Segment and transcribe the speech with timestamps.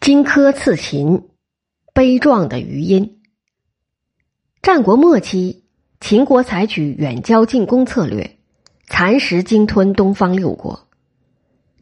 [0.00, 1.28] 荆轲刺秦，
[1.92, 3.20] 悲壮的余音。
[4.62, 5.64] 战国末期，
[6.00, 8.38] 秦国采取远交近攻策略，
[8.86, 10.88] 蚕食鲸吞东方六国。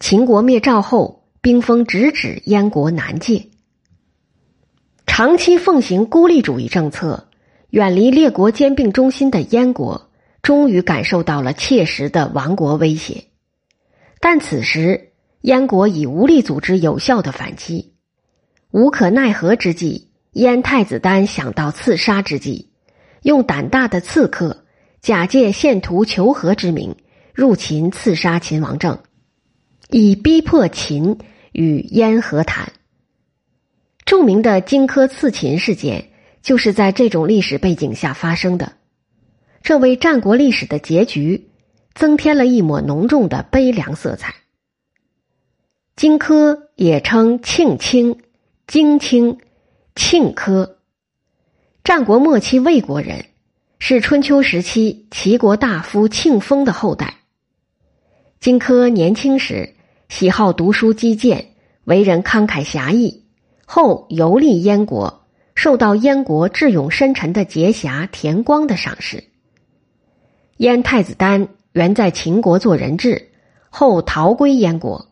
[0.00, 3.46] 秦国灭赵后，兵锋直指燕国南界。
[5.06, 7.28] 长期奉行孤立主义政策，
[7.70, 10.10] 远离列国兼并中心的燕国，
[10.42, 13.26] 终于感受到了切实的亡国威胁。
[14.18, 15.12] 但此时，
[15.42, 17.94] 燕国已无力组织有效的反击。
[18.70, 22.70] 无可奈何之际，燕太子丹想到刺杀之计，
[23.22, 24.64] 用胆大的刺客
[25.00, 26.94] 假借献图求和之名
[27.32, 28.98] 入秦刺杀秦王政，
[29.88, 31.18] 以逼迫秦
[31.52, 32.70] 与燕和谈。
[34.04, 36.10] 著名的荆轲刺秦事件
[36.42, 38.74] 就是在这种历史背景下发生的，
[39.62, 41.48] 这为战国历史的结局
[41.94, 44.34] 增添了一抹浓重的悲凉色彩。
[45.96, 48.18] 荆轲也称庆卿。
[48.68, 49.38] 荆卿，
[49.94, 50.76] 庆科，
[51.82, 53.24] 战国末期魏国人，
[53.78, 57.14] 是春秋时期齐国大夫庆封的后代。
[58.40, 59.74] 荆轲年轻时
[60.10, 63.24] 喜好读书击剑，为人慷慨侠义，
[63.64, 65.24] 后游历燕国，
[65.54, 69.24] 受到燕国智勇深沉的节侠田光的赏识。
[70.58, 73.30] 燕太子丹原在秦国做人质，
[73.70, 75.08] 后逃归燕国，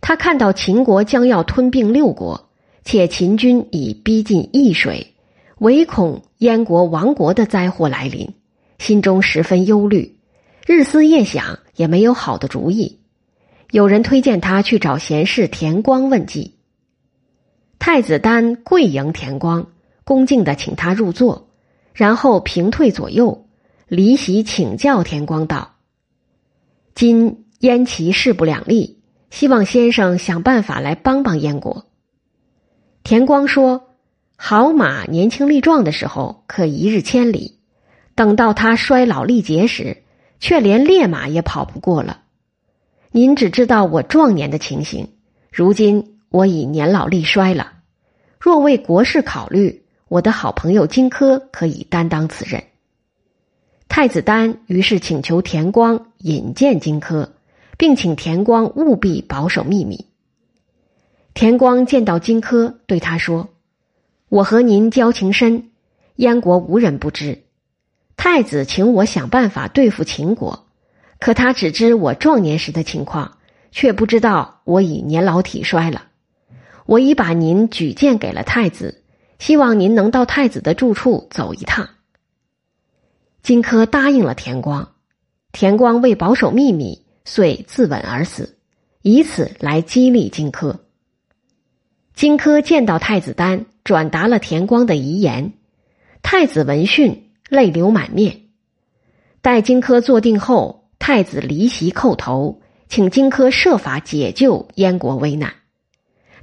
[0.00, 2.45] 他看到秦国将要吞并六国。
[2.86, 5.12] 且秦军已逼近易水，
[5.58, 8.32] 唯恐燕国亡国的灾祸来临，
[8.78, 10.20] 心中十分忧虑，
[10.68, 13.00] 日思夜想也没有好的主意。
[13.72, 16.54] 有人推荐他去找贤士田光问计。
[17.80, 19.66] 太子丹跪迎田光，
[20.04, 21.48] 恭敬的请他入座，
[21.92, 23.48] 然后平退左右，
[23.88, 25.74] 离席请教田光道
[26.94, 31.86] ：“今燕齐势不两立，希望先生想办法来帮帮燕国。”
[33.06, 33.90] 田光说
[34.34, 37.60] ：“好马年轻力壮的时候可一日千里，
[38.16, 39.98] 等到他衰老力竭时，
[40.40, 42.22] 却连烈马也跑不过了。
[43.12, 45.10] 您只知道我壮年的情形，
[45.52, 47.74] 如今我已年老力衰了。
[48.40, 52.64] 若为国事考虑，我的好朋友荆轲可以担当此任。”
[53.86, 57.28] 太子丹于是请求田光引荐荆轲，
[57.78, 60.05] 并请田光务必保守秘密。
[61.36, 63.50] 田光见到荆轲，对他说
[64.30, 65.68] ：“我和您交情深，
[66.14, 67.42] 燕国无人不知。
[68.16, 70.66] 太子请我想办法对付秦国，
[71.20, 73.36] 可他只知我壮年时的情况，
[73.70, 76.06] 却不知道我已年老体衰了。
[76.86, 79.02] 我已把您举荐给了太子，
[79.38, 81.90] 希望您能到太子的住处走一趟。”
[83.44, 84.94] 荆轲答应了田光，
[85.52, 88.56] 田光为保守秘密，遂自刎而死，
[89.02, 90.78] 以此来激励荆轲。
[92.16, 95.52] 荆轲见到太子丹，转达了田光的遗言。
[96.22, 98.44] 太子闻讯，泪流满面。
[99.42, 105.52] 待荆轲坐定后，太子离席叩头，请荆轲设法解救燕国危难。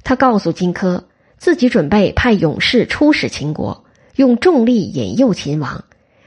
[0.04, 1.06] 他告诉荆轲，
[1.38, 5.84] 自己准备派勇士出使秦国，用重力引诱秦王，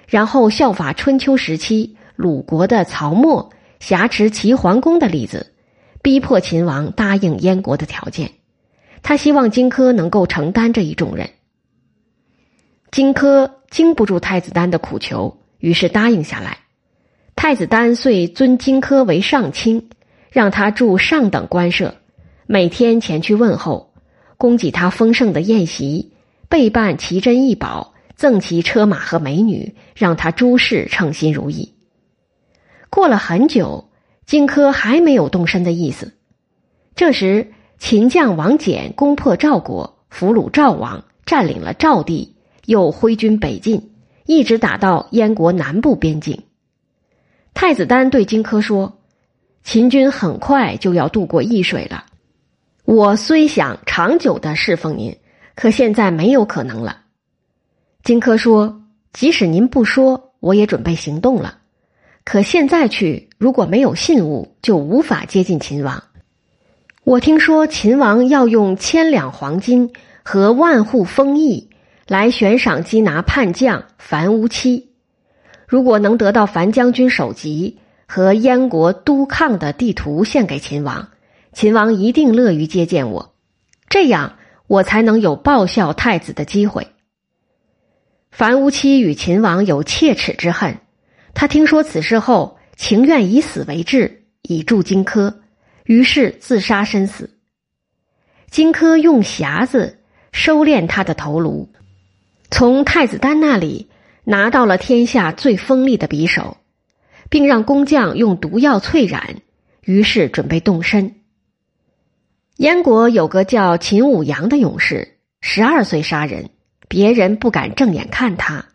[0.07, 5.53] 然后效法春秋时期鲁国的曹沫挟持齐桓公的例子，
[6.01, 8.31] 逼迫秦王答应燕国的条件。
[9.03, 11.29] 他希望荆轲能够承担这一重任。
[12.91, 16.59] 荆轲经不住太子丹的苦求，于是答应下来。
[17.35, 19.89] 太子丹遂尊荆轲为上卿，
[20.31, 21.95] 让他住上等官舍，
[22.47, 23.93] 每天前去问候，
[24.37, 26.13] 供给他丰盛的宴席，
[26.49, 31.75] 备办奇珍异宝，赠其车马和美女，让他诸事称心如意。
[32.89, 33.89] 过了很久，
[34.25, 36.13] 荆轲还没有动身的意思。
[36.95, 37.51] 这时。
[37.79, 43.91] 秦将王翦攻破赵国，俘虏赵王，占领了赵地，又挥军北进，
[44.25, 46.43] 一直打到燕国南部边境。
[47.53, 48.99] 太子丹对荆轲说
[49.63, 52.05] ：“秦军很快就要渡过易水了，
[52.83, 55.15] 我虽想长久的侍奉您，
[55.55, 57.01] 可现在没有可能了。”
[58.03, 58.81] 荆轲说
[59.13, 61.59] ：“即使您不说，我也准备行动了。
[62.23, 66.03] 可现在去，如果没有信物，就无法接近秦王。”
[67.07, 69.93] 我听说秦王要用千两黄金
[70.23, 71.69] 和万户封邑
[72.05, 74.89] 来悬赏缉拿叛将樊乌期，
[75.69, 77.77] 如果能得到樊将军首级
[78.09, 81.07] 和燕国都抗的地图献给秦王，
[81.53, 83.33] 秦王一定乐于接见我，
[83.87, 84.35] 这样
[84.67, 86.87] 我才能有报效太子的机会。
[88.31, 90.79] 樊乌期与秦王有切齿之恨，
[91.33, 95.35] 他听说此事后，情愿以死为志，以助荆轲。
[95.87, 97.31] 于是自杀身死。
[98.51, 99.99] 荆轲用匣子
[100.31, 101.69] 收敛他的头颅，
[102.51, 103.89] 从太子丹那里
[104.23, 106.57] 拿到了天下最锋利的匕首，
[107.29, 109.37] 并让工匠用毒药淬染，
[109.83, 111.15] 于是准备动身。
[112.57, 116.49] 燕国有个叫秦舞阳的勇士，十二岁杀人，
[116.87, 118.65] 别人不敢正眼看他。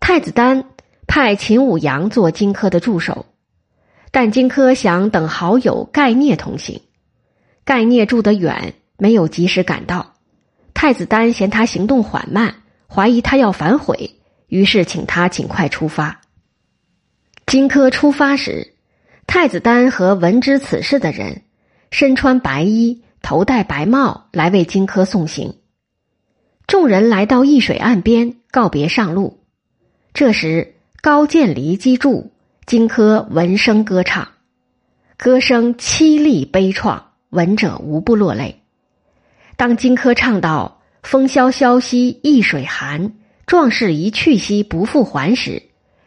[0.00, 0.64] 太子丹
[1.06, 3.26] 派秦舞阳做荆轲的助手，
[4.12, 6.82] 但荆轲想等好友盖聂同行，
[7.64, 10.14] 盖聂住得远，没有及时赶到。
[10.74, 12.54] 太子丹嫌他行动缓慢，
[12.86, 14.16] 怀疑他要反悔，
[14.48, 16.20] 于是请他尽快出发。
[17.46, 18.74] 荆轲出发时，
[19.26, 21.42] 太子丹和闻知此事的人。
[21.90, 25.56] 身穿白衣，头戴白帽，来为荆轲送行。
[26.66, 29.40] 众人来到易水岸边，告别上路。
[30.14, 32.31] 这时，高渐离击筑，
[32.72, 34.26] 荆轲闻声歌唱，
[35.18, 38.62] 歌声凄厉悲怆，闻者无不落泪。
[39.58, 43.12] 当荆轲唱到“风萧萧兮易水寒，
[43.44, 45.64] 壮士一去兮不复还”时，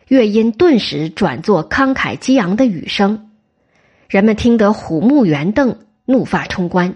[0.08, 3.30] 乐音顿时转作慷慨激昂的雨声。
[4.10, 6.96] 人们听得虎目圆瞪，怒发冲冠。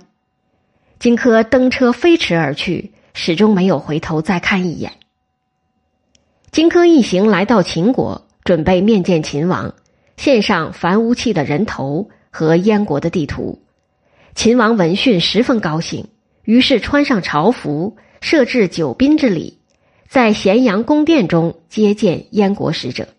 [0.97, 4.93] 荆轲登车飞驰而去，始终没有回头再看一眼。
[6.49, 9.75] 荆轲一行来到秦国，准备面见秦王，
[10.17, 13.61] 献上樊无期的人头和燕国的地图。
[14.33, 16.07] 秦王闻讯十分高兴，
[16.45, 19.59] 于是穿上朝服，设置九宾之礼，
[20.07, 23.09] 在咸阳宫殿中接见燕国使者。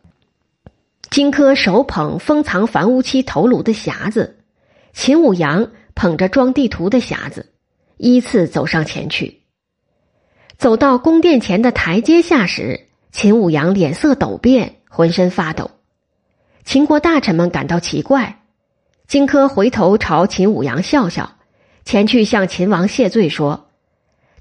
[1.10, 4.38] 荆轲手捧封藏樊无期头颅的匣子，
[4.92, 7.52] 秦舞阳捧着装地图的匣子，
[7.98, 9.42] 依次走上前去。
[10.58, 15.70] 走到宫殿前的台阶下时，秦舞阳脸色陡变，浑身发抖。
[16.64, 18.42] 秦国大臣们感到奇怪，
[19.06, 21.38] 荆轲回头朝秦舞阳笑笑，
[21.87, 23.70] 前去向秦王谢罪说：“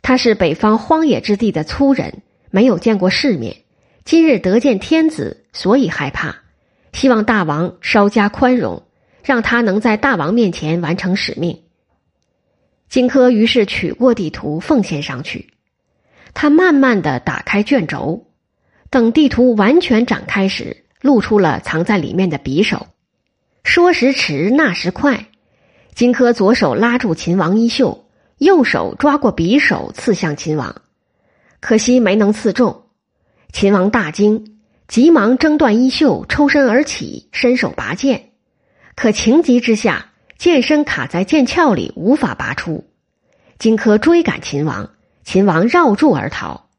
[0.04, 3.56] 他是北方荒野之地的粗人，没有见过世面，
[4.04, 6.36] 今日得见天子，所以害怕。”
[6.92, 8.84] 希望大王稍加宽容，
[9.24, 11.62] 让他能在大王面前完成使命。
[12.90, 15.54] 荆轲于是取过地图，奉献上去。
[16.34, 18.26] 他慢慢的打开卷轴，
[18.90, 22.88] 等地图完全展开时，露出了藏在里面的匕首。
[23.64, 25.28] 说时迟，那时快，
[25.94, 28.06] 荆轲左手拉住秦王衣袖，
[28.38, 30.82] 右手抓过匕首，刺向秦王。
[31.60, 32.86] 可惜没能刺中，
[33.52, 34.56] 秦王大惊。
[34.88, 38.32] 急忙挣断衣袖，抽身而起，伸手拔剑，
[38.96, 42.90] 可情急之下，剑身卡在剑鞘里，无法拔出。
[43.60, 44.90] 荆轲追赶秦王，
[45.24, 46.70] 秦王绕柱而逃。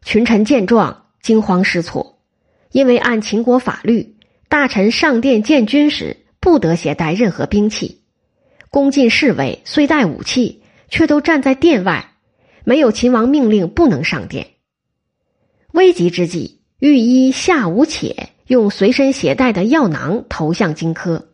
[0.00, 2.18] 群臣见状，惊慌失措，
[2.72, 4.16] 因为按秦国法律，
[4.48, 8.02] 大臣上殿见君时不得携带任何兵器。
[8.68, 12.12] 宫禁侍卫虽带武器，却都站在殿外，
[12.64, 14.48] 没有秦王命令不能上殿。
[15.72, 16.58] 危急之际。
[16.82, 21.26] 御医夏无且用随身携带的药囊投向荆轲，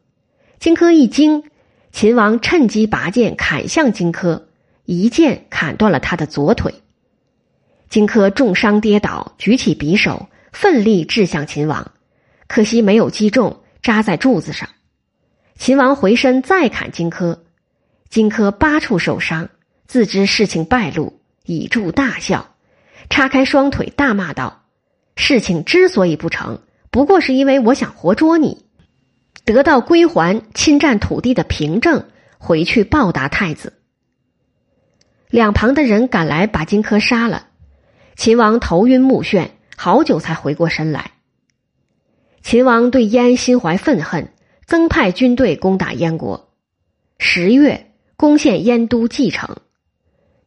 [0.60, 1.42] 荆轲一惊，
[1.90, 4.42] 秦王趁机拔剑砍向荆轲，
[4.84, 6.74] 一剑砍断了他的左腿。
[7.88, 11.92] 荆轲重伤跌倒，举起匕首，奋力掷向秦王，
[12.46, 14.68] 可惜没有击中，扎在柱子上。
[15.56, 17.38] 秦王回身再砍荆轲，
[18.08, 19.48] 荆轲八处受伤，
[19.86, 22.54] 自知事情败露，倚柱大笑，
[23.08, 24.64] 叉开双腿大骂道。
[25.16, 28.64] 事情之所以不成，不过是因为我想活捉你，
[29.44, 32.04] 得到归还侵占土地的凭证，
[32.38, 33.72] 回去报答太子。
[35.28, 37.47] 两旁的人赶来把荆轲杀了，
[38.18, 41.12] 秦王头晕目眩，好久才回过神来。
[42.42, 44.32] 秦王对燕心怀愤恨，
[44.66, 46.50] 增派军队攻打燕国。
[47.20, 49.58] 十月，攻陷燕都蓟城，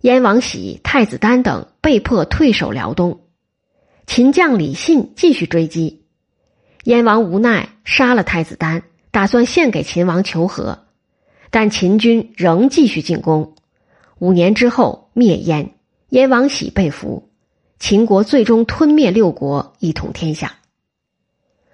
[0.02, 3.22] 燕王喜、太子丹等被迫退守辽东。
[4.06, 6.04] 秦将李信继续追击，
[6.84, 10.88] 燕王无奈杀了太子丹，打算献给秦王求和，
[11.50, 13.56] 但秦军仍继续进攻。
[14.20, 15.76] 五年之后灭燕，
[16.10, 17.31] 燕王喜被俘，
[17.82, 20.54] 秦国最终吞灭六国，一统天下。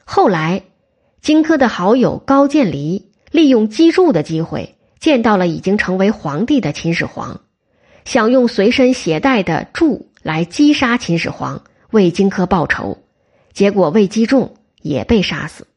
[0.05, 0.63] 后来，
[1.19, 7.41] 荆轲的好友高渐离利用击筑的机会，见到了已经成为皇帝的秦始皇，
[8.05, 11.63] 想用随身携带的柱来击杀秦始皇。
[11.91, 12.99] 为荆轲报仇，
[13.51, 15.67] 结果未击中，也被杀死。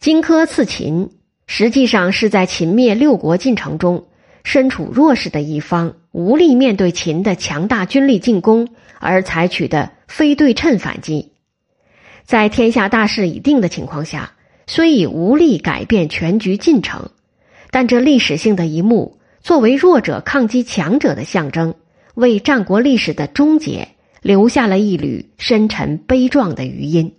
[0.00, 1.10] 荆轲刺秦，
[1.46, 4.06] 实际上是在秦灭六国进程中，
[4.42, 8.68] 身处弱势的一方，无力面对秦的强大军力进攻
[9.00, 11.32] 而采取的非对称反击。
[12.24, 14.32] 在天下大势已定的情况下，
[14.66, 17.10] 虽已无力改变全局进程，
[17.70, 21.74] 但这历史性的一幕，作为弱者抗击强者的象征，
[22.14, 23.88] 为战国历史的终结
[24.22, 27.12] 留下了一缕深沉悲壮的余音。